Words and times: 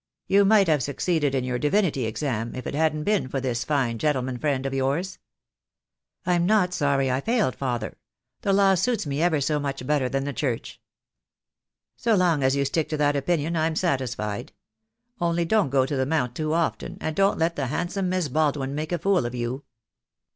"You 0.25 0.45
might 0.45 0.65
have 0.67 0.81
succeeded 0.81 1.35
in 1.35 1.43
your 1.43 1.59
divinity 1.59 2.05
exam, 2.07 2.55
if 2.55 2.65
it 2.65 2.73
hadn't 2.73 3.03
been 3.03 3.27
for 3.29 3.39
this 3.39 3.63
fine 3.63 3.99
gentleman 3.99 4.39
friend 4.39 4.65
of 4.65 4.73
yours." 4.73 5.19
"I'm 6.25 6.47
not 6.47 6.73
sorry 6.73 7.11
I 7.11 7.21
failed, 7.21 7.55
father. 7.55 7.99
The 8.41 8.51
law 8.51 8.73
suits 8.73 9.05
me 9.05 9.21
ever 9.21 9.39
so 9.39 9.59
much 9.59 9.85
better 9.85 10.09
than 10.09 10.23
the 10.23 10.33
Church." 10.33 10.81
"So 11.97 12.15
long 12.15 12.41
as 12.41 12.55
you 12.55 12.65
stick 12.65 12.89
to 12.89 12.97
that 12.97 13.15
opinion 13.15 13.55
I'm 13.55 13.75
satisfied. 13.75 14.53
Only 15.19 15.45
don't 15.45 15.69
go 15.69 15.85
to 15.85 15.95
the 15.95 16.07
Mount 16.07 16.33
too 16.33 16.51
often, 16.53 16.97
and 16.99 17.15
don't 17.15 17.37
let 17.37 17.55
the 17.55 17.67
handsome 17.67 18.09
Miss 18.09 18.27
Baldwin 18.27 18.73
make 18.73 18.91
a 18.91 18.97
fool 18.97 19.27
of 19.27 19.35
you." 19.35 19.65